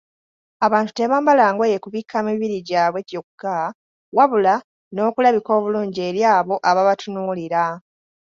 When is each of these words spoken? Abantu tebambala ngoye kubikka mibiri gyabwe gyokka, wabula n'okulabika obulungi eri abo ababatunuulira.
Abantu 0.65 0.91
tebambala 0.97 1.45
ngoye 1.53 1.77
kubikka 1.83 2.17
mibiri 2.27 2.57
gyabwe 2.67 2.99
gyokka, 3.09 3.55
wabula 4.15 4.55
n'okulabika 4.93 5.51
obulungi 5.59 5.99
eri 6.09 6.21
abo 6.35 6.55
ababatunuulira. 6.69 7.63